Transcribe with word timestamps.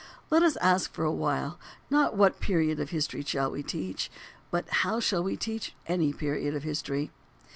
Let 0.31 0.41
us 0.41 0.55
ask 0.61 0.91
for 0.93 1.05
a 1.05 1.11
while, 1.11 1.59
not 1.91 2.15
what 2.17 2.39
period 2.39 2.79
of 2.79 2.89
history 2.89 3.21
shall 3.23 3.51
we 3.51 3.61
teach? 3.61 4.09
but, 4.49 4.67
how 4.67 4.99
shall 4.99 5.21
we 5.21 5.37
teach 5.37 5.75
any 5.85 6.11
period 6.11 6.55
of 6.55 6.63
history? 6.63 7.11